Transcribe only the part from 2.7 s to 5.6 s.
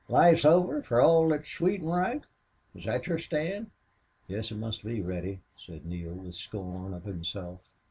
Is thet your stand?" "Yes, it must be, Reddy,"